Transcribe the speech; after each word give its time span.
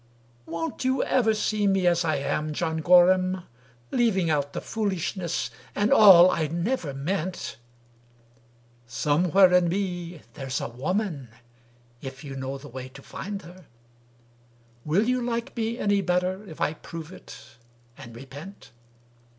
"—"Won't 0.47 0.83
you 0.83 1.03
ever 1.03 1.35
see 1.35 1.67
me 1.67 1.85
as 1.85 2.03
I 2.03 2.15
am, 2.15 2.53
John 2.53 2.77
Gorham, 2.77 3.43
Leaving 3.91 4.31
out 4.31 4.53
the 4.53 4.59
foolishness 4.59 5.51
and 5.75 5.93
all 5.93 6.31
I 6.31 6.47
never 6.47 6.91
meant? 6.91 7.57
Somewhere 8.87 9.53
in 9.53 9.69
me 9.69 10.21
there's 10.33 10.59
a 10.59 10.67
woman, 10.69 11.29
if 12.01 12.23
you 12.23 12.35
know 12.35 12.57
the 12.57 12.67
way 12.67 12.89
to 12.89 13.03
find 13.03 13.43
her. 13.43 13.67
Will 14.85 15.07
you 15.07 15.21
like 15.23 15.55
me 15.55 15.77
any 15.77 16.01
better 16.01 16.47
if 16.47 16.59
I 16.59 16.73
prove 16.73 17.11
it 17.11 17.57
and 17.95 18.15
repent?" 18.15 18.71